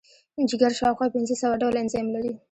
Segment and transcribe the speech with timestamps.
[0.49, 2.31] جگر شاوخوا پنځه سوه ډوله انزایم لري.